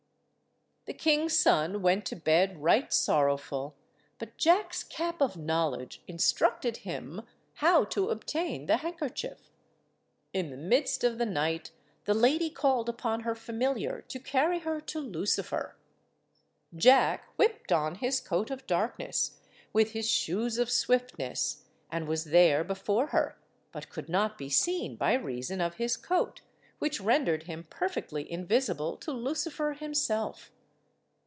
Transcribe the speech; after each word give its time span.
The 0.85 0.95
king's 0.97 1.37
son 1.37 1.83
went 1.83 2.05
to 2.07 2.15
bed 2.15 2.61
right 2.63 2.91
sorrowful, 2.91 3.75
but 4.17 4.35
Jack's 4.35 4.81
cap 4.83 5.21
of 5.21 5.37
knowledge 5.37 6.01
instructed 6.07 6.77
him 6.77 7.21
how 7.53 7.85
to 7.85 8.09
obtain 8.09 8.65
the 8.65 8.77
handkerchief. 8.77 9.51
In 10.33 10.49
the 10.49 10.57
midst 10.57 11.03
of 11.03 11.19
the 11.19 11.25
night 11.25 11.69
the 12.05 12.15
lady 12.15 12.49
called 12.49 12.89
upon 12.89 13.21
her 13.21 13.35
familiar 13.35 14.01
to 14.09 14.19
carry 14.19 14.59
her 14.61 14.81
to 14.81 14.99
Lucifer. 14.99 15.77
Jack 16.75 17.27
whipped 17.35 17.71
on 17.71 17.95
his 17.95 18.19
coat 18.19 18.49
of 18.49 18.65
darkness, 18.65 19.39
with 19.71 19.91
his 19.91 20.09
shoes 20.09 20.57
of 20.57 20.69
swiftness, 20.71 21.65
and 21.91 22.07
was 22.07 22.23
there 22.25 22.63
before 22.63 23.07
her, 23.07 23.39
but 23.71 23.89
could 23.89 24.09
not 24.09 24.35
be 24.35 24.49
seen 24.49 24.95
by 24.95 25.13
reason 25.13 25.61
of 25.61 25.75
his 25.75 25.95
coat, 25.95 26.41
which 26.79 26.99
rendered 26.99 27.43
him 27.43 27.65
perfectly 27.69 28.29
invisible 28.29 28.97
to 28.97 29.11
Lucifer 29.11 29.73
himself. 29.73 30.51